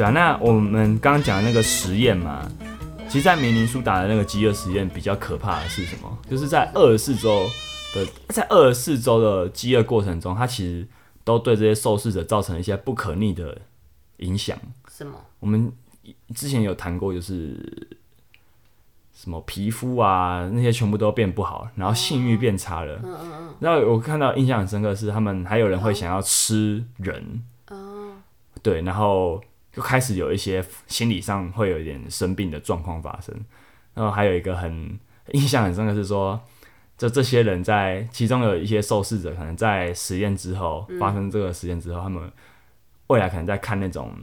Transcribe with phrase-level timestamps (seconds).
[0.00, 2.50] 对啊，那我们刚刚讲的那个实验嘛，
[3.06, 6.18] 其实，在明尼苏达的那个饥饿实验比较可怕的是什么？
[6.26, 7.46] 就是在二十四周
[7.94, 10.88] 的，在二十四周的饥饿过程中，它其实
[11.22, 13.58] 都对这些受试者造成了一些不可逆的
[14.20, 14.56] 影响。
[14.90, 15.12] 什么？
[15.38, 15.70] 我们
[16.34, 17.98] 之前有谈过，就是。
[19.12, 22.98] 什么皮肤啊，那些全部都变不好，然后性欲变差了。
[23.04, 23.54] 嗯嗯嗯。
[23.60, 27.42] 然后我看到印象很深刻的是，他们还有人会想要吃人。
[27.68, 28.12] 哦。
[28.62, 29.38] 对，然后
[29.80, 33.34] 就开始有一些心理上会有一点生病的状况发生。
[33.94, 34.98] 然后还有一个很
[35.32, 36.38] 印象很深刻的是说，
[36.98, 42.30] 就这些人在其中有一些受试者，可能在实验之后发生这个实验之后，他们
[43.06, 44.14] 未来可能在看那种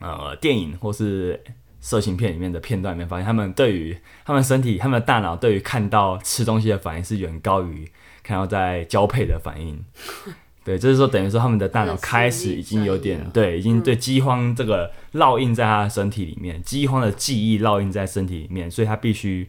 [0.00, 1.40] 呃电影或是。
[1.84, 7.90] 色情片里面的片段里面发现，他们对于他们身体、他们的大脑对于看到吃东西的反应是远高于
[8.22, 9.84] 看到在交配的反应。
[10.64, 19.48] 对，就是说等于说他们的大脑开始已经有点对，已经对饥荒这个烙印在他的身体里面，饥荒的记忆烙印在身体里面，所以他必须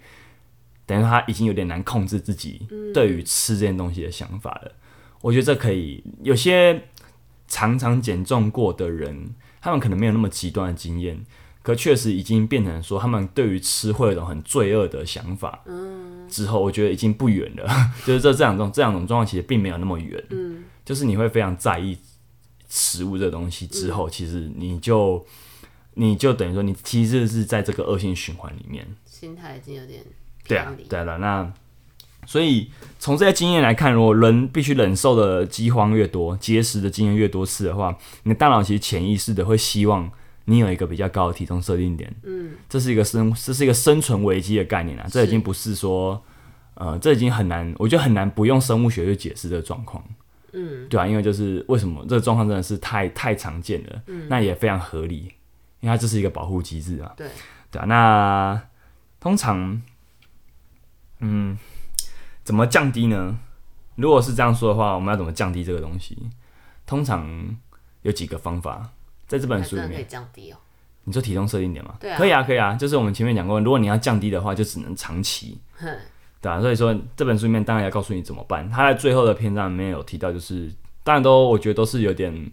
[0.86, 4.72] 等于说他已经有点难控制自己对于吃这件东西的想法了。
[5.22, 6.84] 我觉得这可以有些
[7.48, 11.24] 常常减重过的人，他们可能没有那么极端的经验。
[11.62, 15.62] 可确实已经变成说，他们对于吃会有一种很罪恶的想法。
[15.66, 17.66] 嗯，之后我觉得已经不远了，
[18.06, 20.22] 就是这这两种这两种状况其实并没有那么远。
[20.32, 20.43] 嗯，
[20.86, 21.98] 就是你会非常在意
[22.70, 25.26] 食物这个东西之后，其实你就
[25.94, 30.04] 你就等于说，你其实是在这个恶性循环里面，心态已经有点
[30.48, 31.54] 对啊，对了，那
[32.26, 40.12] 所以从这些经验来看，如果人必须忍受的饥荒越多，节食的经验越多次的话，你的大脑其实潜意识的会希望。
[40.46, 46.22] 你有一个比较高的体重设定点，嗯，这是一个生，这是一个生存危机的概念啊，这已经不是说，
[46.74, 50.04] 呃，这已经很难，我觉得很难不用生物学去解释这个状况，
[50.54, 55.34] 嗯，对啊，因为就是为什么这个状况真的是太太常见了，嗯，那也非常合理，
[55.82, 57.28] 因为它这是一个保护机制啊，对，
[57.72, 58.62] 对啊，那
[59.20, 59.82] 通常，
[61.20, 61.58] 嗯，
[62.44, 63.38] 怎么降低呢？
[63.96, 66.18] 如果是这样说的话，我们要怎么降低这个东西？
[66.86, 67.56] 通常
[68.02, 68.90] 有几个方法。
[69.26, 70.58] 在这本书里面可以降低哦。
[71.06, 71.96] 你说体重设定点吗？
[72.00, 72.76] 对啊，可以啊，可以啊。
[72.76, 75.58] 就是我们前面讲过，如果你要降低的话，就只能长期，
[76.44, 76.62] 对啊。
[76.62, 78.70] 所以说这本书里面当然要告诉你怎么办。
[78.70, 80.72] 他在最后的篇章里面有提到，就是
[81.04, 82.52] 当然都我觉得都是有点，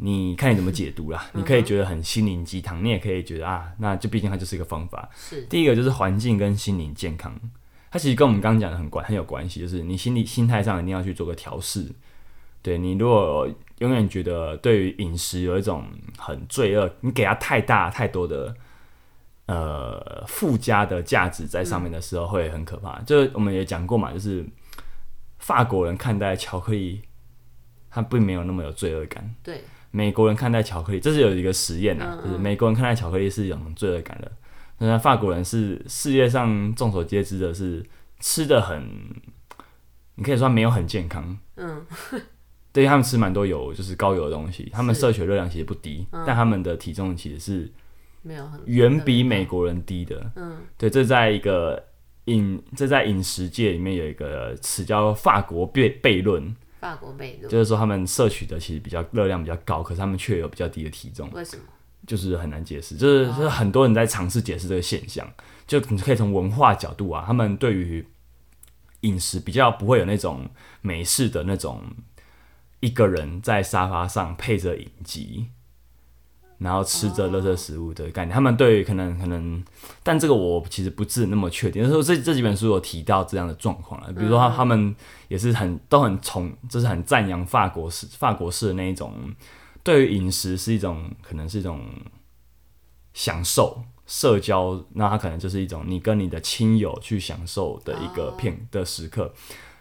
[0.00, 1.24] 你看你怎么解读啦。
[1.32, 5.08] 你可以觉得很心灵鸡汤，你也可以觉得啊，那就毕竟它就是一个方法。
[5.14, 7.34] 是第一个就是环境跟心灵健康，
[7.90, 11.86] 它其实跟我们刚刚讲的很关很有关系，就是你心理心态上一定要去做个调试。
[12.60, 13.48] 对，你如果
[13.78, 15.84] 永远觉得对于饮食有一种
[16.18, 18.54] 很罪恶，你给他太大太多的
[19.48, 23.00] 呃附加的价值在上面的时候，会很可怕。
[23.00, 24.46] 就我们也讲过嘛，就是
[25.38, 27.02] 法国人看待巧克力，
[27.90, 29.34] 他并没有那么有罪恶感。
[29.42, 34.30] 对，美国人看待巧克力，这是有一个实验啊，就是美国人看待巧克力是有罪恶感的，
[34.78, 37.84] 那法国人是世界上众所皆知的是
[38.20, 38.82] 吃的很，
[40.14, 41.36] 你可以说没有很健康。
[41.56, 41.84] 嗯。
[42.70, 44.70] 对，他们吃蛮多油，就是高油的东西。
[44.72, 47.72] 他们摄取热量其实不低，嗯、但他们的体重其实是
[48.22, 50.30] 没有很远比美国人低的。
[50.36, 51.82] 嗯，对，这在一个
[52.26, 56.54] 饮这在饮食界里面有一个词叫法国悖悖论。
[56.80, 61.30] 法国悖论就是说他们摄取的其实比较热量比较高，可是他们却有比较低的体重。
[61.32, 61.62] 为什么？
[62.06, 65.28] 就是很难解释，就是就是很多人在尝试解释这个现象。
[65.66, 68.06] 就你可以从文化角度啊，他们对于
[69.00, 70.48] 饮食比较不会有那种
[70.80, 71.82] 美式的那种。
[72.80, 75.48] 一个人在沙发上配着影集，
[76.58, 79.64] 然后吃着垃圾食物的概念，他们对于可能可能，
[80.02, 81.82] 但这个我其实不是那么确定。
[81.82, 84.94] 就是说这这几本书有提到这样的状况了，比如说他他们
[85.28, 89.14] 也是很都很崇，就是很赞扬法国式法国式的那一种，
[89.82, 91.80] 对于饮食是一种可能是一种
[93.14, 99.32] 享受社交，那他可能就是一种你跟你的亲友去享受的一个片的时刻。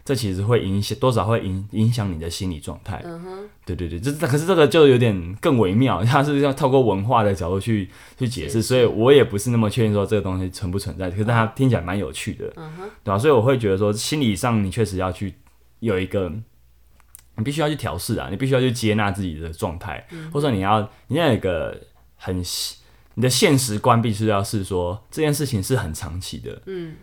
[0.08, 3.02] 这其实会影响多少会影影响你的心理状态。
[3.04, 13.20] 嗯哼，对对对，这可是这个就有点更微妙， 它是要透过文化的角度去去解释，所以我也不是那么确定说这个东西存不存在，可是它听起来蛮有趣的，嗯哼，对吧？
[13.20, 15.34] 所以我会觉得说，心理上你确实要去
[15.82, 16.32] 有一个，
[17.36, 21.78] 你必须要去调试啊，你必须要去接纳自己的状态，嗯、或者说你要你要有一个
[22.16, 22.42] 很
[23.16, 26.96] 你的现实观必须要是说这件事情是很长期的，嗯。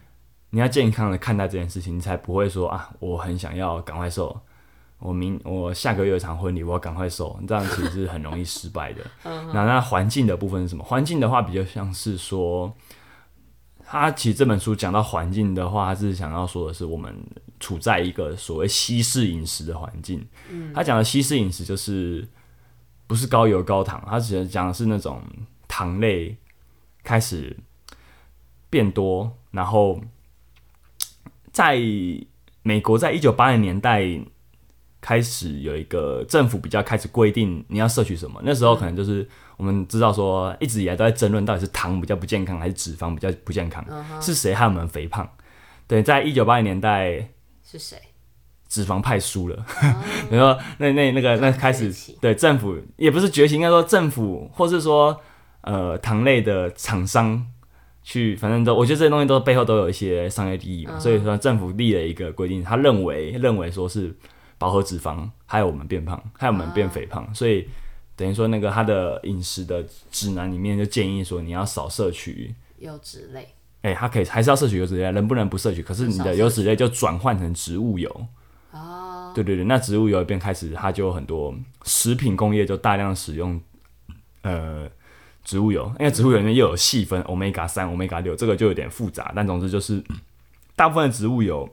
[0.54, 4.40] 你要健康的看待这件事情，你才不会说啊，我很想要赶快瘦，
[5.00, 9.02] 我明我下个月有场婚礼，我要赶快瘦，这样其实是很容易失败的。
[9.24, 10.84] 那那环境的部分是什么？
[10.84, 12.72] 环境的话，比较像是说，
[13.84, 17.12] 他其实这本书讲到环境的话，他是想要说的是，我们
[17.58, 20.24] 处在一个所谓西式饮食的环境。
[20.72, 22.24] 他讲的西式饮食就是，
[23.08, 25.20] 不是高油高糖，他只是讲的是那种
[25.66, 26.36] 糖类
[27.02, 27.56] 开始
[28.70, 30.00] 变多，然后
[31.54, 31.80] 在
[32.62, 34.02] 美国，在一九八零年代
[35.00, 44.24] 开始有一个政府比较开始规定你要摄取什么，那时候可能就是我们知道说一直以来都在争论到底是糖比较不健康还是脂肪比较不健康，uh huh.
[44.24, 45.28] 是谁害我们肥胖？
[45.86, 47.28] 对，在一九八零年代
[47.62, 47.96] 是谁？
[48.66, 49.64] 脂肪派输了，
[50.30, 50.60] 然后、 oh.
[50.78, 55.20] 那那那个那开始对政府也不是崛起，应该说政府或是说
[55.60, 57.46] 呃糖类的厂商
[58.04, 61.00] 去，反正都我觉得这些东西都背后都有一些商业利益嘛，uh.
[61.00, 64.14] 所以说政府立了一个规定，他认为认为说是
[64.58, 67.34] 饱和脂肪害我们变胖，害我们变肥胖，uh.
[67.34, 67.66] 所以
[68.14, 73.40] 等于说那个他的饮食的指南里面就建议说你要少摄取油脂类，
[73.80, 75.82] 哎、欸，他可以还是要摄取油脂类，能不能不摄取？
[75.82, 78.26] 可是你的油脂类就转换成植物油。
[78.70, 81.54] 哦，对对对，那植物油一边开始，它就有很多
[81.84, 83.60] 食品工业就大量使用
[84.42, 84.88] 呃
[85.44, 89.32] 植物油，因为植物油里面又有细分欧米伽三、欧米伽六，这个就有点复杂。
[89.36, 90.02] 但总之就是
[90.74, 91.68] 大部分的植物油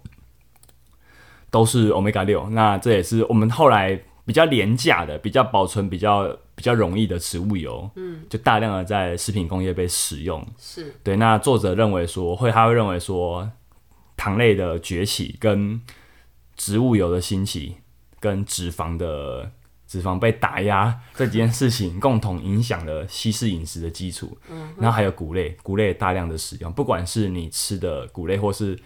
[1.49, 10.45] 都是欧米伽六，那这也是我们后来比较廉价的、比较保存、比较比较容易的植物油，嗯，就大量的在食品工业被使用。
[10.59, 13.49] 是对，那作者认为说会，他会认为说
[14.15, 15.81] 糖类的崛起跟
[16.55, 17.77] 植物油的兴起
[18.19, 19.51] 跟脂肪的
[19.91, 24.37] 脂肪被打压这几件事情共同影响了西式饮食的基础。
[24.49, 28.79] 嗯，然后还有谷类，谷类大量的使用，不管是你吃的谷类，或是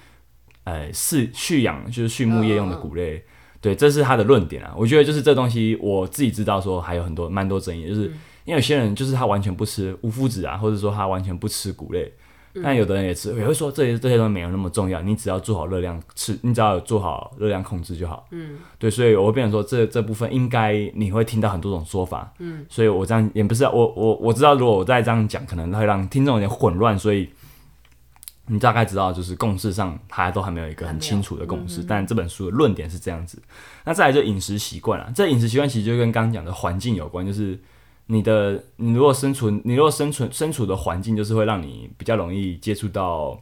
[0.63, 3.23] 呃饲畜养就是畜牧业用的谷类，嗯、
[3.61, 4.73] 对，这是他的论点啊。
[4.75, 8.05] 我觉得就是这东西，我自己知道说还有很多蛮多争议，就是
[8.45, 12.11] 因为有些人就是他完全不吃无麸质啊，或者说他完全不吃谷类。
[12.63, 18.25] 但有的人也吃，也会说这些这些东西没有那么重要，你只要做好热量吃，你只要有做好热量控制就好。
[18.31, 22.33] 嗯，对，所以我会变成说这这部分应该你会听到很多种说法。
[22.39, 27.29] 嗯，所以我这样也不是我我我知道，如果我再这样讲，可能会让听众有点混乱，所以
[28.47, 31.83] 你大概知道就是共识上大家都还没有一个很清楚的共识。
[31.83, 33.41] 但这本书的论点是这样子。
[33.83, 37.59] 那再来就饮食习惯了，这饮食习惯其实就跟刚刚讲的环境有关，就是。
[38.07, 43.39] 你的你如果生存，你如果生存身处的环境就是会让你比较容易接触到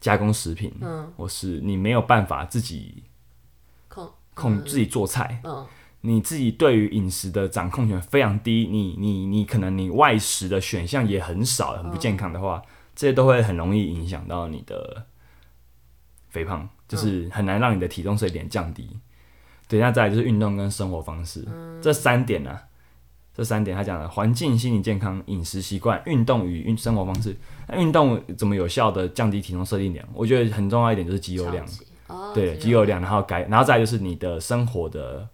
[0.00, 3.04] 加工食品，嗯，或是你没有办法自己
[3.86, 5.64] 控控自己做菜，嗯，
[6.00, 15.06] 你自己对于饮食的掌控权非常低，你你你可能你外食的选项也很少，很不健康的话，嗯，这些都会很容易影响到你的
[16.30, 18.88] 肥胖，就是很难让你的体重是有点降低。
[19.68, 22.62] 等一下再来就是运动跟生活方式，嗯，这三点呢，啊。
[23.36, 27.36] 这三点，他讲了环境、心理健康、饮食习惯、运动与运生活方式。
[27.66, 30.08] 那运动怎么有效的降低体重设定量？
[30.14, 31.66] 我觉得很重要一点就是肌肉量，
[32.06, 35.28] 哦、对，肌肉量，然后改，然后再就是你的生活的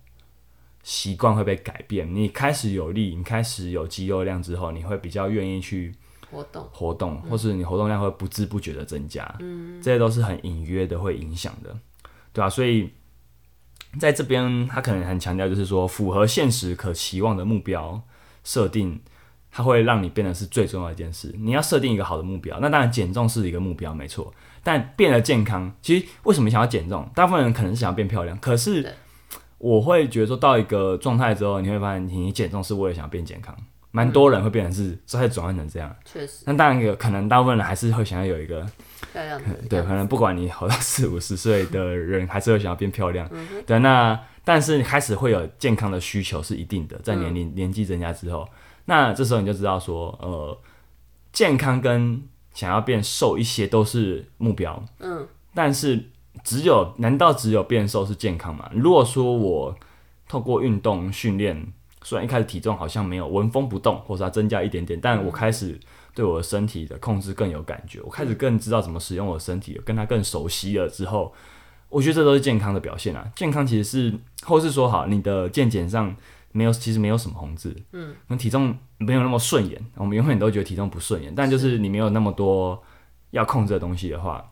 [0.83, 2.15] 习惯会被改变。
[2.15, 5.95] 你开始有力，你开始有肌肉量之后，你会比较愿意去
[6.31, 9.31] 活动，活动，或是你活动量会不知不觉的增加。
[9.41, 11.77] 嗯，这些都是很隐约的会影响的，
[12.33, 12.49] 对吧、啊？
[12.49, 12.89] 所以。
[13.99, 18.01] 在这边，他可能很强调，就是说符合现实可期望的目标
[18.45, 19.01] 设定，
[19.51, 21.35] 它会让你变得是最重要的一件事。
[21.39, 24.33] 你要设定一个好的目标，那当然减重是一个目标，没错。
[24.63, 27.09] 但变得健康，其实为什么想要减重？
[27.15, 28.95] 大部分人可能是想要变漂亮，可是
[29.59, 33.57] 我会觉得说到一个状态之后，你会发现你减重是为了想要变健康。
[33.91, 35.93] 蛮多人会变成是，再转换成这样。
[36.05, 36.45] 确实。
[36.47, 38.65] 那当然有可能，大部分人还是会想要有一个。
[39.13, 43.29] 漂亮的对，可能不管你活到四五十岁的人，还是会想要变漂亮。
[43.33, 48.49] 嗯、对，那但是你开始会有健康的需求是一定的，在年龄、嗯、年纪增加之后，
[48.85, 50.59] 那这时候你就知道说，呃，
[51.33, 54.83] 健康跟想要变瘦一些都是目标。
[54.99, 56.05] 嗯，但是
[56.45, 58.71] 只有难道只有变瘦是健康吗？
[58.75, 59.77] 如果说我
[60.29, 61.67] 透过运动训练，
[62.03, 65.79] 虽然一开始体重好像没有纹风不动，或者要增加一点点，但我开始。
[66.15, 71.33] 对我的身体的控制更有感觉，我开始更知道怎么使用我的身体，跟它更熟悉了之后，
[71.89, 73.31] 我觉得这都是健康的表现啊。
[73.35, 76.15] 健康其实是，或是说好，你的健检上
[76.53, 82.83] 没有，其实没有什么红字，嗯，那体重没有那么顺眼，我们永远都觉得体重不顺眼，但就是你没有那么多
[83.31, 84.45] 要控制的东西的话，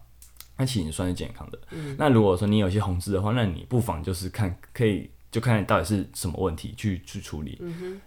[0.56, 1.58] 那其实你算是健康的。
[1.70, 5.10] 嗯，那如果说你有些红字的话，那你不妨就是看可以。
[5.30, 7.60] 就看你到底是什么问题去去处理。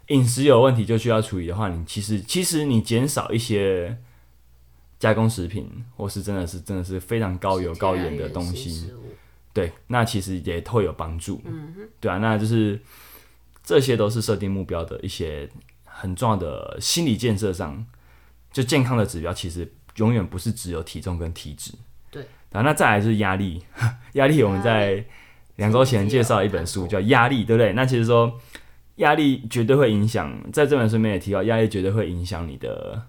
[0.07, 3.95] 饮、嗯、食有问题就需要处理的话，你其实其实你减少一些
[4.97, 8.91] 加工食品，或是真的是真的是非常高油高盐的东西，
[9.53, 11.39] 对，那其实也会有帮助。
[11.45, 12.79] 嗯、对啊，那就是
[13.63, 15.47] 这些都是设定目标的一些
[15.85, 17.85] 很重要的心理建设上，
[18.51, 21.71] 就健康的指标，其实永远不是只有体重跟体脂。
[22.09, 23.63] 对，然后，那再来就是压力，
[24.13, 25.05] 压力我们在。
[25.61, 27.71] 两周前介绍一本书叫《压力》，对不对？
[27.73, 28.39] 那其实说
[28.95, 32.99] 压力绝对会影响，在这本书里面也提到，压力绝对会影响你的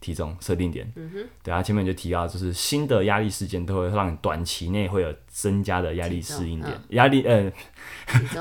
[0.00, 0.92] 体重设定点。
[0.96, 7.50] 嗯哼，对啊，前面就提到，就是新的压力事件都会让你短期内会有增加的压力适应点，压、嗯、力呃，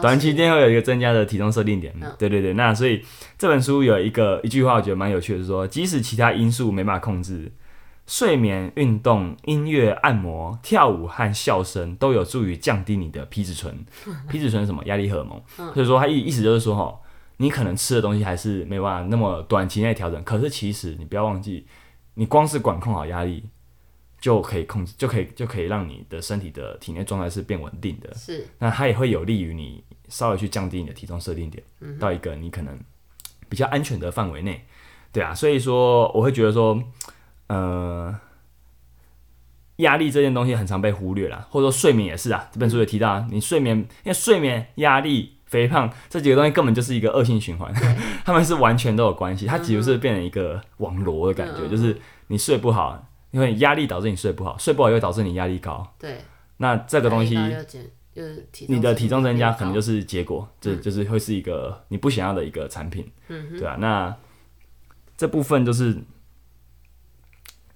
[0.01, 1.93] 短期内会有一个增加的体重设定点。
[2.01, 3.01] 嗯、对对对，那所以
[3.37, 7.49] 这本书有一个一句话，我觉得蛮有趣的，是说，即使其他因素没办法控制。
[8.05, 13.85] 睡眠、运动、音乐、按摩、跳舞和笑声都有助于降低你的皮质醇。
[14.29, 14.83] 皮质醇是什么？
[14.85, 15.41] 压力荷尔蒙。
[15.73, 16.99] 所以说，它意意思就是说，哈，
[17.37, 20.21] 你可能吃的东西还是没办法那么短期内调整。
[20.25, 21.65] 可是其实你不要忘记，
[22.15, 23.45] 你光是管控好压力，
[24.19, 28.13] 就可以控制，就可以就可以让你的身体的体内状态是变稳定的。
[28.15, 28.45] 是。
[28.59, 31.63] 那它也会有利于你稍微去降低你的体重设定点，
[31.97, 32.77] 到一个你可能
[33.47, 34.65] 比较安全的范围内。
[35.13, 36.83] 对啊，所以说我会觉得说。
[37.53, 38.19] 呃，
[39.75, 42.49] 压力这件东西很常被忽略了，或者说睡眠也是啊。
[42.51, 47.71] 这本书也提到啊，你睡眠，因为睡眠、压力、肥胖这几个东西根本就是一个恶性循环，
[48.25, 49.45] 他们是完全都有关系。
[49.45, 51.95] 它几乎是变成一个网罗的感觉，就是
[52.27, 55.93] 你睡不好，因为压力导致你睡不好，睡不好又导致你压力高。
[55.99, 56.21] 对，
[56.57, 57.35] 那这个东西，
[58.15, 63.11] 就是你的体重增加可能就是结果，这就是会是一个你不想要的一个产品。
[63.27, 64.15] 嗯，对啊，那
[65.15, 65.97] 这部分就是。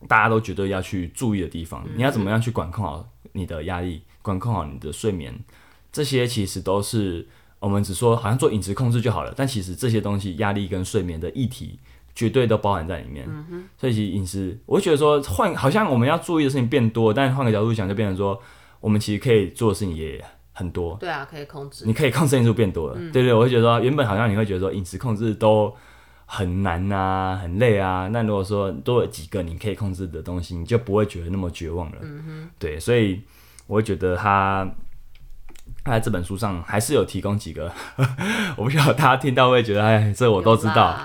[0.07, 5.33] 大家都绝对要去注意的地方，你要怎么样去管控好你的压力，管控好你的睡眠，
[5.91, 7.27] 这些其实都是
[7.59, 11.79] 我们只说好像做饮食控制就好了，但其实这些东西压力跟睡眠的议题
[12.13, 13.27] 绝对都包含在里面。
[13.75, 18.39] 所以其实饮食，我会觉得说换好像我们要注意的事情变多，但换个角度想，就变成说
[18.79, 20.23] 我们其实可以做的事情也
[20.53, 20.95] 很多。
[20.99, 22.95] 对啊，可以控制，你可以控制因素变多了。
[23.11, 25.75] 对对，我会觉得说原本好像你会觉得说饮食控制都。
[26.29, 28.07] 很难啊，很累啊。
[28.11, 31.97] 那如果说多了几个你可以控制的东西，你就不会觉得那么绝望了。
[32.59, 33.21] 对，所以
[33.65, 34.69] 我会觉得他
[35.83, 37.71] 他在这本书上还是有提供几个，
[38.55, 40.97] 我不知道大家听到会觉得，哎，这我都知道。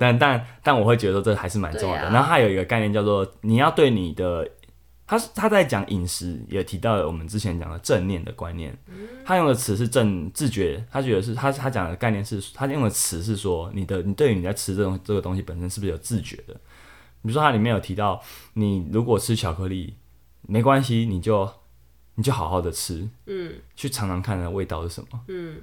[0.00, 2.06] 但但但我会觉得这还是蛮重要的。
[2.06, 4.48] 啊、然后还有一个概念叫做，你要对你的。
[5.08, 8.76] 他他在讲饮食，也提到了我们之前讲的正念的观念。
[9.24, 16.52] 他用的词是正自觉，他觉得是他他讲的概念是，他用的词是说，你的你对于你在吃这种这个东西本身是不是有自觉的？
[17.22, 18.22] 比如说，他里面有提到，
[18.52, 19.94] 你如果吃巧克力
[20.42, 21.50] 没关系，你就
[22.16, 25.56] 你就好好的吃，嗯，去尝尝看的味道是什么，嗯，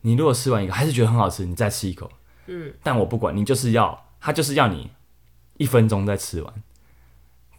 [0.00, 2.10] 你如果吃完一个还是觉得很好吃，你再吃一口，
[2.46, 4.90] 嗯，但我不管你就是要，他就是要你
[5.58, 6.54] 一分钟再吃完。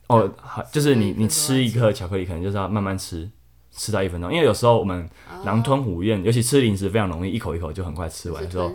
[0.07, 3.29] 哦，好，就是你你吃一颗巧克力，可能就是要慢慢吃，
[3.71, 4.31] 吃到一分钟。
[4.31, 5.07] 因为有时候我们
[5.43, 8.71] 狼吞虎咽，尤其吃零食非常容易，一口一口就很快吃完之后，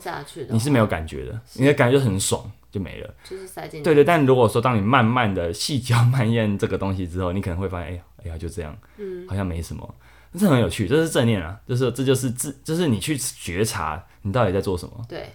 [0.50, 3.14] 你是没有感觉的，你的感觉就很爽，就没了。
[3.28, 3.82] 就是塞进。
[3.82, 9.94] 对对，但如果说当你慢慢的细嚼慢咽这个东西之后，你可能会发现，哎呀，哎呀，就这样，嗯，好像没什么，
[10.38, 14.92] 这很有趣，这是正念啊，就是这就是自，就是你去觉察你到底在做什么。
[15.08, 15.26] 对。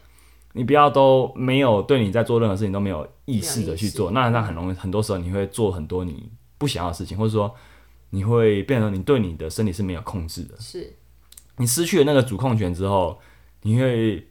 [0.57, 7.53] 你不要都没有对你在做任何事情都没有意识的去做，那那很容易，很多时候你会做很多你不想要的事情，或者说
[8.09, 10.59] 你会变成你对你的身体是没有控制的。
[10.59, 10.95] 是，
[11.57, 13.19] 你失去了那个主控权之后，
[13.61, 14.27] 你会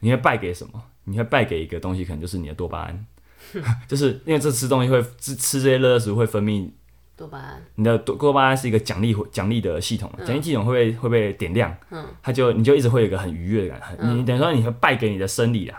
[0.00, 0.82] 你会败给什么？
[1.04, 3.06] 你会败给一个东西，可能就是你的多巴胺，
[3.86, 6.68] 就是因为这吃东西会吃吃这些乐食会分泌。
[7.16, 15.78] 多巴胺，你的多多巴胺是一个奖励奖励的系统，奖励系统会被会被点亮，嗯，它就你就一直会有一个很愉悦的感觉，嗯、你等于说你会败给你的生理啊，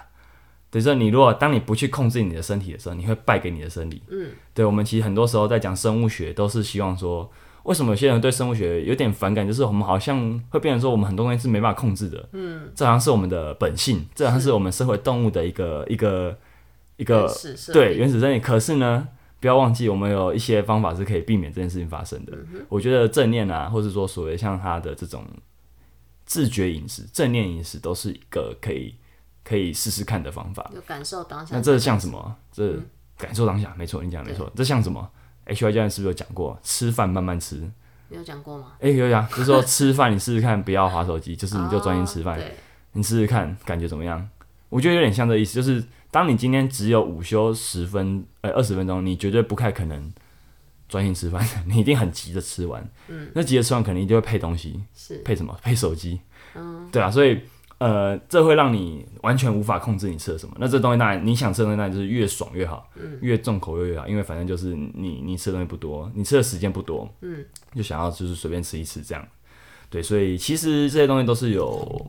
[0.70, 7.30] 等于说你如果当你不去控制你的身体的时候，你会败给你的生理，嗯，对，我们其实很多时候在讲生物学，都是希望说，
[7.64, 16.38] 为什么有些人对生物学有点反感，就是我们好像会变成说我们很多东西是没办法控制的，嗯，这好像是我们的本性，这好像是我们社会动物的一个一个
[16.96, 17.30] 一个
[17.74, 19.10] 对原始生理，可是呢。
[19.46, 22.36] 不要忘记，我们有一些方法是可以避免这件事情发生的。
[22.36, 25.24] 嗯、我觉得正念啊，或者说所谓像他的这种
[26.26, 28.96] 自觉饮食、正念饮食，都是一个可以
[29.44, 30.72] 可以试试看的方法。
[30.74, 31.56] 有感受当下。
[31.56, 32.36] 那这像什么？
[32.52, 32.76] 这
[33.20, 34.52] 感受当下，没错，你讲没错。
[34.56, 35.08] 这像什么
[35.44, 36.60] ？H Y 教练是不是有讲过？
[36.64, 37.72] 吃饭慢慢吃。
[38.10, 38.72] 有讲过吗？
[38.80, 42.36] 哎、欸，有讲，就是说吃饭你试试看，不要划手机，就是你就专心吃饭。
[42.42, 42.44] 哦、
[42.94, 44.28] 你试试看，感觉怎么样？
[44.70, 45.84] 我觉得有点像这意思，就是。
[46.12, 50.14] 当你今天只有午休十分，呃，二十分钟，你绝对不太可能
[50.88, 52.90] 专心吃饭， 你一定很急着吃完。
[53.10, 55.54] 嗯，那急着吃完，肯定就会配东西，是配什么？
[55.62, 56.22] 配手机。
[56.54, 57.42] 嗯，对啊，所以
[57.80, 60.56] 呃，这会让你完全无法控制你吃的什么。
[60.58, 67.44] 那这东西当然你想吃的东西，当然就是越爽越好，嗯，越重口味越好，因为反正就是你你吃的东西不多，你吃的时间不多，嗯，
[67.76, 69.28] 就想要就是随便吃一吃这样。
[69.90, 72.08] 对，所以其实这些东西都是有。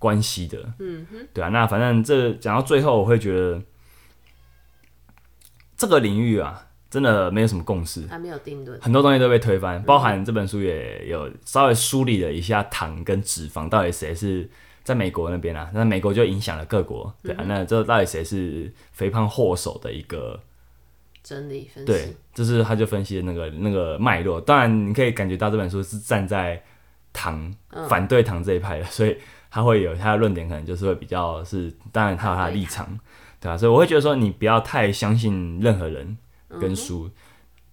[0.00, 3.62] 关系的，嗯哼，对啊，那反正这讲到最后，我会觉得
[5.76, 14.50] 这个领域啊，真的没有什么共识，还没有定论，很多东西都被推翻，包含这本书也有稍微梳理了一下糖跟脂肪到底谁是
[14.82, 20.40] 在美国那边啊，那美国就影响了各国，对啊，嗯、那这到底谁是肥胖祸首的一个
[21.22, 21.92] 真理分析？
[21.92, 24.40] 对，就是他就分析的那个那个脉络。
[24.40, 26.62] 当然，你可以感觉到这本书是站在
[27.12, 29.16] 糖、嗯、反对糖这一派的，所以
[29.50, 32.86] 他会有他的论点，可能就是会比较是，当然他有他的立场，
[33.40, 33.56] 对吧、啊？
[33.56, 36.16] 所以我会觉得说，你不要太相信任何人
[36.60, 37.12] 跟书，嗯、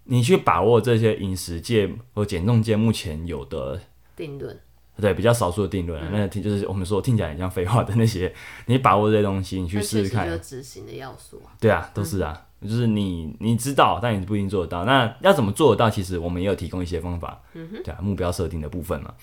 [0.05, 3.79] 你去把握这些饮食界或减重界目前有的
[4.15, 4.60] 定论。
[5.00, 8.34] 对，比较少数的定论，嗯、那听就是我们说听起来很像废话的那些，
[8.65, 10.27] 你把握这些东西，你去试试看。
[10.41, 11.53] 执行的要素啊。
[11.60, 14.86] 对啊，都是啊，嗯、就是你你知道，但你不一定做得到。
[14.86, 15.88] 那要怎么做得到？
[15.88, 17.39] 其实我们也有提供一些方法。
[17.53, 17.69] 嗯。
[17.84, 19.13] 对啊，目标设定的部分嘛，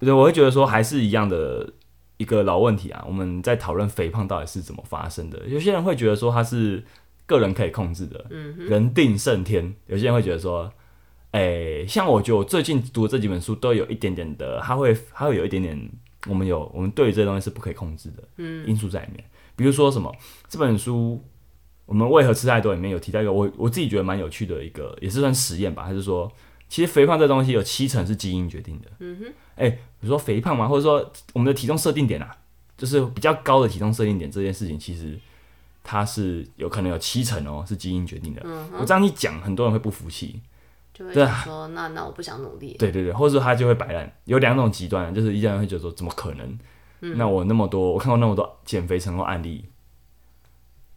[0.00, 1.72] 对，我会觉得说还是一样的
[2.16, 3.04] 一个老问题啊。
[3.06, 5.46] 我们在讨论肥胖到底是怎么发生的。
[5.46, 6.82] 有些人会觉得说它是
[7.26, 9.74] 个人可以控制的，嗯，人定胜天。
[9.86, 10.72] 有些人会觉得说。
[11.34, 15.90] 哎、欸，像我觉得我最近读的这几本书都有一点点的，它会它会有一点点，
[16.28, 19.24] 我们有我们对于这些东西是不可以控制的嗯因素在里面。
[19.56, 20.14] 比如说什么
[20.46, 21.20] 这本书，
[21.86, 25.82] 我们为何吃太多里面有提到一个我我自己觉得蛮有趣的一个，也是算实验吧。
[25.82, 26.30] 还是说，
[26.74, 28.90] 其实肥胖这东西有七成是基因决定的。
[28.98, 29.32] 嗯哼。
[29.54, 32.36] 诶，比如说肥胖嘛，或者说我们的体重设定点啊，
[32.76, 35.16] 就是比较高的体重设定点这件事情，其实
[35.84, 38.42] 它是有可能有七成哦是基因决定的。
[38.44, 38.68] 嗯。
[38.80, 40.40] 我这样一讲，很多人会不服气。
[40.92, 42.74] 就会说，啊、那那我不想努力。
[42.76, 44.12] 对对对，或者说他就会摆烂。
[44.24, 46.58] 有两种极端，就是一些人会觉得说，怎么可能？
[47.02, 49.64] 嗯、那我那么多，我看过那么多减肥成功案例，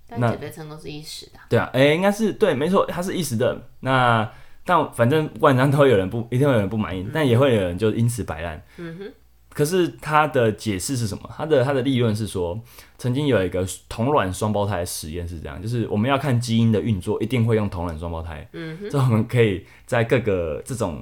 [0.07, 1.33] 但减肥成功是一时的。
[1.47, 3.69] 对啊，哎、欸，应该是对，没错，它是一时的。
[3.81, 4.27] 那
[4.67, 8.63] 但反正不管怎样都会有人不， 一定会有人不满意，嗯、但也会有人就因此摆烂。
[8.77, 9.11] 嗯哼。
[9.49, 11.27] 可是他的解释是什么？
[11.35, 12.61] 他的他的立论是说，
[12.99, 18.47] 曾经有一个同卵双胞胎的实验是这样，就是我们要看基因的运作，一定会用同卵双胞胎。
[18.53, 21.01] 嗯哼，这我们可以在各个这种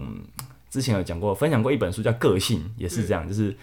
[0.69, 3.53] 之前有讲过，分享过一本书叫《个性》，也是这样，嗯、就是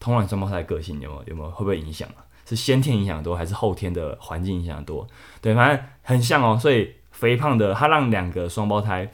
[0.00, 2.26] 同卵双胞胎的个性有没有有没有会不会影响啊？
[2.44, 5.06] 是先天影响多，还是后天的环境影响多？
[5.40, 6.58] 对，反正很像哦。
[6.60, 9.08] 所以肥胖的他让两个双胞胎。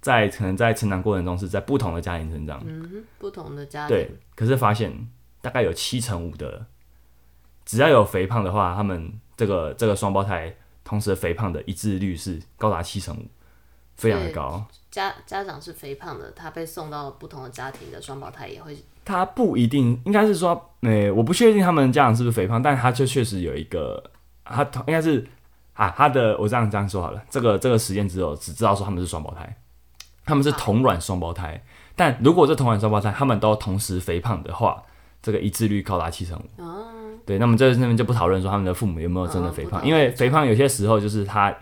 [0.00, 5.08] 在可能在成长过程中是在不同的家庭成长，嗯，不同的家庭，对，可是发现
[5.42, 6.66] 大概有七成五的，
[7.66, 13.26] 只要有肥胖的话，他们这个这个双胞胎同时肥胖的一致率是高达七成五，
[13.96, 14.66] 非常的高。
[14.90, 24.02] 家家长是肥胖的，他被送到不同的家庭的双胞胎也会，他不一定，应该是说，诶、欸，我不确定他们家长是不是肥胖，但他就确实有一个，
[24.42, 25.24] 他应该是
[25.74, 29.56] 啊，他的我这样这样说好了，这个这个实验只有只知道说他们是双胞胎。
[30.30, 31.60] 他们是同卵双胞胎，
[31.96, 34.80] 但如果这同卵双胞胎他们都同时肥胖的话，
[35.20, 36.62] 这个一致率高达七成五。
[36.62, 36.86] 哦，
[37.26, 41.52] 对，那么这那边就不讨论说他们的父母有没有真的肥胖，因为肥胖有些时候就是他，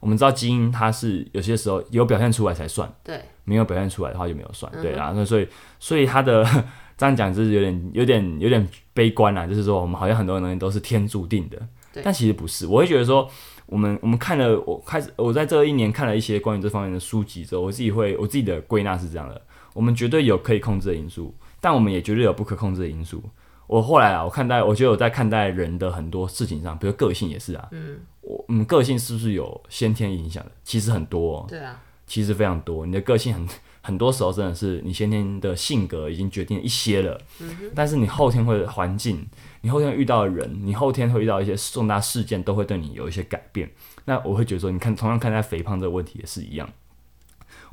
[0.00, 6.44] 我们知道基因它是有些时候有表现出来才算，对，没有表现出来的话就没有算，对啊，那所以所以他的
[6.98, 11.58] 这样讲就是有点有点有点悲观啊，就是说我们好像很多东西都是天注定的，
[12.04, 13.26] 但其实不是，我会觉得说。
[13.70, 19.40] 我们我们看了，我开始我在这一年看了一些关于这方面的书籍之后，我自己会我自己的归纳是这样的：
[19.72, 23.22] 我们绝对有可以控制的因素，但我们也绝对有不可控制的因素。
[23.68, 30.50] 我后来啊，我看待我觉得我在看待人的很多事情上，比如个性也是啊，嗯，我嗯个性是不是有先天影响的？
[30.64, 32.84] 其实很多哦，对啊，其实非常多。
[32.84, 33.46] 你的个性很
[33.82, 39.26] 很多时候真的是你先天的性格已经决定一些了，嗯，但是你后天会环境。
[39.62, 43.70] 你后天遇到的人，你后天会遇到一些重大事件，都会对你有一些改变。
[44.06, 46.66] 那我会觉得说，你看，同样看待肥胖这个问题也是一样。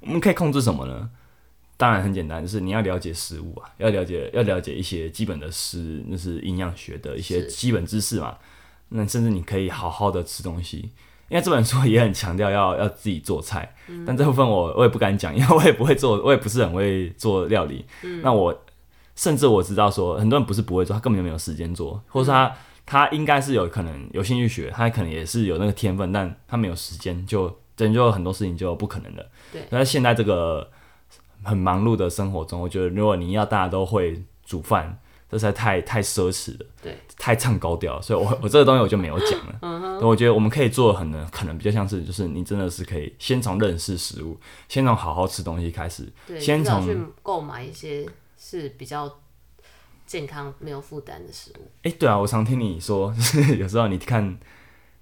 [0.02, 1.10] 我们可以控制什么呢？
[1.78, 8.38] 当然很简单，就是你要了解食物啊，要了解要了解一些基本的食，那是营养学的一些基本知识嘛。
[8.90, 10.92] 那甚至你可以好好的吃东西，
[11.30, 13.74] 因为这本书也很强调要要自己做菜。
[13.88, 17.86] 嗯、但这部分我我也不敢讲， 因为我也不会做，我也不是很会做料理。
[18.04, 18.64] 嗯、那我。
[19.20, 29.26] 甚至我知道说，很多人不是不会做，他根本就没有时间做，或者说他他应该是有可能有兴趣学，他可能也是有那个天分，但他没有时间，就等于就很多事情就不可能的。
[29.52, 29.64] 对。
[29.72, 30.70] 那现在这个
[31.42, 34.96] 很忙碌的生活中，我觉得如果你要大家都会煮饭，
[35.30, 40.00] 这实在太太奢侈了，对，太唱高调，所以我 我这个东西我就没有讲了。
[40.02, 48.06] 我觉得我们可以做很可能比较像是，就是你真的是可以先从认识食物，先从好好吃东西开始，对先从去购买一些。
[48.40, 49.12] 是比较
[50.06, 51.72] 健康、没有负担的食物。
[51.82, 54.38] 哎、欸，对啊，我常听你说， 就是有时候你看，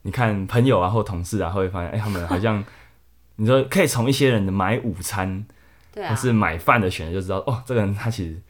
[0.03, 2.63] 你看朋友啊或同事啊，会发现，哎、欸，他们好像
[3.35, 5.45] 你说可以从一些人的买午餐，
[5.91, 8.41] 对啊，或是买饭的选择就知道，哦，这个人他其实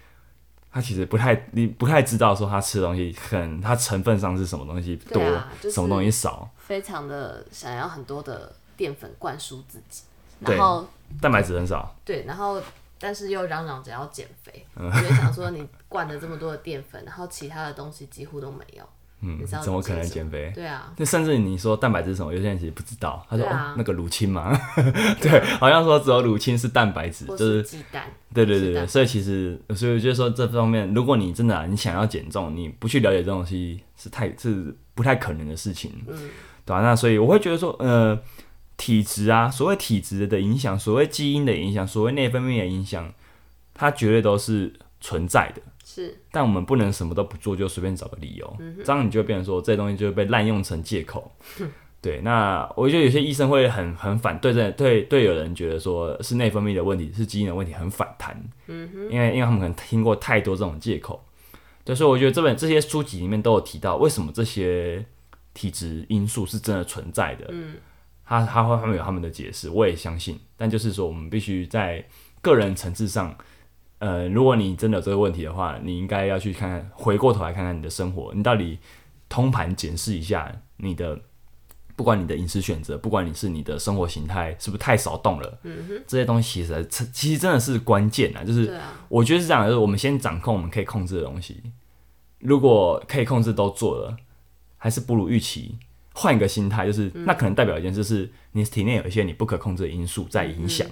[0.76, 10.04] 他其实不太你不太知道说他吃的东西，可能他成分上是什么东西多，啊就是、什么东西少，非常的想要很多的淀粉灌输自己，
[10.42, 10.86] 然后
[11.22, 12.62] 蛋白质很少，对，然后。
[12.98, 18.88] 但是又嚷嚷着要减肥，我 就想说你灌了这么多的淀粉，然后其他的东西几乎都没有。
[19.22, 20.52] 嗯，怎么可能减肥？
[20.54, 23.26] 对啊，那甚至你说蛋白质是什么，有些人其实不知道。
[23.30, 24.56] 他说、啊、哦，那个乳清嘛，
[25.20, 28.04] 对，好像说只有乳清是蛋白质，就是鸡蛋。
[28.34, 35.92] 对对对对，所以其实，所以我觉得说这方面，如果你真的、啊、你想要减重，你不去了解这东西，是太是不太可能的事情。
[36.08, 36.16] 嗯，
[36.66, 36.82] 对吧、啊？
[36.82, 38.20] 那所以我会觉得说，呃，
[38.78, 43.12] 体质啊，所谓体质的影响，所谓基因的影响，所谓内分泌的影响，
[43.74, 45.62] 它绝对都是存在的。
[45.88, 51.32] 是，但我们不能什么都不做就随便找个理由，嗯、这样你就会变成说这些东西就会被滥用成借口。
[52.02, 58.36] 对，那我觉得有些医生会很很反对这，对对，有人觉得说是内分泌的问题，是基因的问题，很反弹。
[58.66, 61.24] 嗯哼，因为因为他们可能听过太多这种借口。
[61.84, 65.06] 对，所以我觉得这本这些书籍里面都有提到，为什么这些
[65.54, 67.46] 体质因素是真的存在的。
[67.50, 67.76] 嗯，
[68.26, 70.40] 他他会他们有他们的解释，我也相信。
[70.58, 72.04] 但就是说，我们必须在
[72.42, 73.38] 个人层次上。
[74.06, 78.78] 呃，如果你真的有这个问题的话，你应该要去看看，回过头来看看你的生活，你到底
[79.28, 81.20] 通盘检视一下你的，
[81.96, 88.72] 不管你的饮食选择，不管你是你的生活形态是不是太少动了，嗯，这些东西其实其实真的是关键啊，就是
[89.10, 91.64] 我觉得是这样，就是我们先掌控我们可以控制的东西，
[92.38, 94.16] 如果可以控制都做了，
[94.78, 95.80] 还是不如预期，
[96.14, 100.86] 换一个心态，就是那可能代表一件事，就是你体内有一些你不可控制的因素在影响。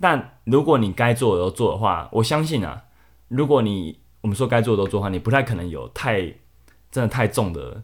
[0.00, 2.84] 但如果你该做的都做的话，我相信啊，
[3.28, 6.20] 如果你我们说该做的都做的话，你不太可能有太
[6.90, 7.82] 真的太重的、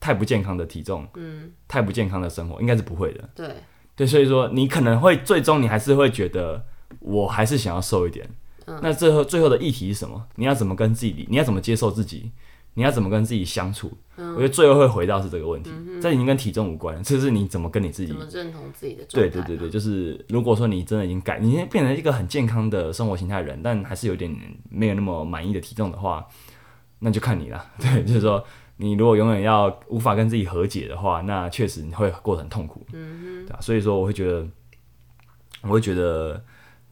[0.00, 3.28] 太不健康的体重，嗯，太不健康的生活，应该是不会的。
[3.34, 3.54] 对
[3.96, 6.64] 对，所以说你可能会最终你还是会觉得，
[7.00, 8.28] 我还是想要瘦一点。
[8.66, 10.26] 嗯，那最后最后的议题是什么？
[10.36, 12.30] 你要怎么跟自己，你要怎么接受自己？
[12.78, 13.90] 你要怎么跟自己相处？
[14.18, 19.28] 嗯、我觉得最后会回到是这个问题，嗯、这已经跟体重无关，这是你怎么跟你自己怎么认同自己的状态。
[19.28, 24.32] 对对对对，就是如果说你真的已经改，你变成一个很健康的生活形态人，但还是有点
[24.70, 26.24] 没有那么满意的体重的话，
[27.00, 27.66] 那就看你了。
[27.82, 28.44] 对，就是说
[28.76, 32.86] 你如果永远要无法跟自己和解的话，那确实你会过得很痛苦。
[32.92, 33.00] 对
[33.48, 34.46] 啊，所以说我会觉得，
[35.62, 36.40] 我会觉得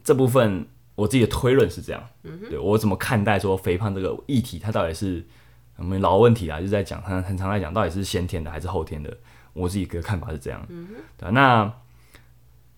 [0.02, 2.02] 这部分我自己的推论是这样。
[2.50, 5.24] 对我怎么看待说肥胖这个议题，它到底是？
[5.76, 9.16] 我们老问题啊，就在讲，很很常在讲，到底是先天的还是后天的？
[9.52, 10.66] 我自己的看法是这样，
[11.16, 11.72] 对，那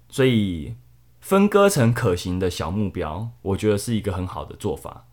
[0.08, 0.74] 所以
[1.20, 5.04] 分割成可行的小目标，我觉得是一个很好的做法。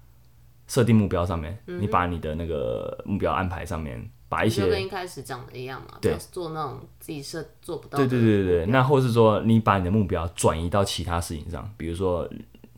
[0.67, 7.97] 设定目标上面，嗯、你把你的那个目标安排上面，把一些就跟一开始讲的一样嘛，对，做那种自己设做不到。
[7.97, 12.27] 对对对对对，那或是说你把你的目标转移到其他事情上，比如说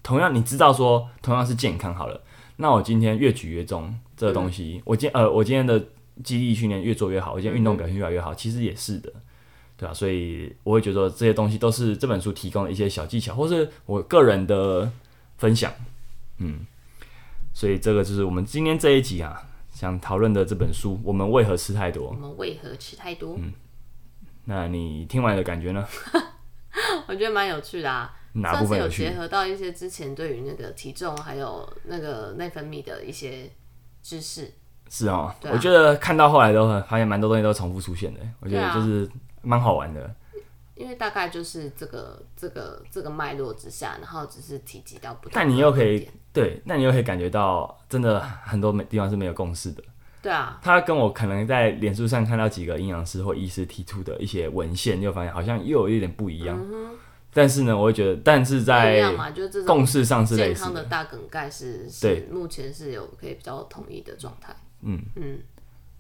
[0.04, 2.22] 同样你知道说同样是健康好了。
[2.58, 5.82] 那我今天越举越重，这个东西，嗯、我今呃，我今天的
[6.24, 9.14] 肌力训练越做越好，我今天运动表现越来越好，嗯、其实也是的，
[9.78, 14.92] 对啊，所以我会觉得这些东西都是这本书提供的一些小技巧，或是我个人的
[15.38, 15.72] 分享，
[16.40, 16.66] 嗯，
[17.54, 22.08] 所以这个就是我们今天这一集啊，想讨论的这本书，我们为何吃太多？
[22.08, 23.38] 我们为何吃太多？
[23.40, 23.54] 嗯，
[24.46, 25.88] 那你听完的感觉呢？
[27.08, 28.14] 我觉得蛮有趣的啊。
[28.34, 33.50] 哪部分有结合到一些之前对于那个体重还有那个内分泌的一些
[34.02, 34.54] 知识？
[34.90, 39.10] 是哦，啊、我觉得看到后来都很发现蛮多东西都重复出现的，我觉得就是
[39.42, 40.10] 蛮好玩的、啊。
[40.76, 45.32] 因为大概就是这个这个这个脉络之下，然后只是提及到不同。
[45.34, 49.84] 但你又可以对，那你又可以感觉到真的很多地方是没有共识的。
[50.22, 56.58] 对啊，他跟我可能在脸书上看到几个营养师或医师提出的一些文献，就发现好像又有一点不一样。
[56.62, 56.97] 嗯
[57.38, 59.14] 但是呢，我会觉得，但是在
[59.68, 60.56] 共识上是类似的。
[60.56, 64.56] 健康的大梗概是，对目前是有可以比较统一的状态。
[64.82, 65.38] 嗯嗯，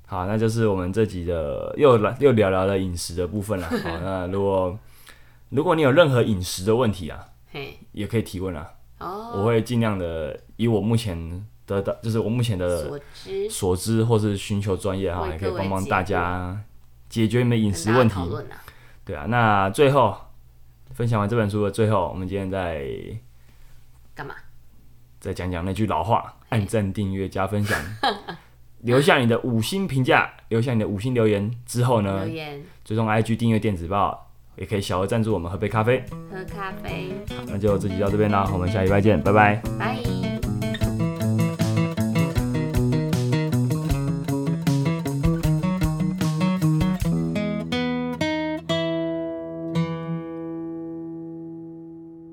[0.07, 3.67] 好，那就是我们这集的又来又聊聊了饮食的部分了。
[3.69, 4.79] 好，那如果
[5.49, 8.71] 如果你有任何饮食的问题啊，嘿，也可以提问啊。
[8.97, 16.59] 哦，我会尽量的以我目前得到，就是我目前的所知，所知或是寻求专业哈，也可以帮帮大家
[17.07, 18.15] 解决你们饮食问题。
[19.05, 20.17] 对啊，那最后。
[20.93, 22.85] 分享完这本书的最后，我们今天再
[24.15, 24.33] 干嘛？
[25.19, 27.79] 再讲讲那句老话：按赞、订阅、加分享，
[28.81, 36.03] 留下你的五星评价，留下你的五星留言之后呢，留言追踪 IG 订阅电子报，也可以小额赞助我们喝杯咖啡。
[36.31, 37.11] 喝咖啡。
[37.29, 39.61] 好那就这集到这边啦，我们下礼拜见，拜拜。
[39.79, 40.26] 拜。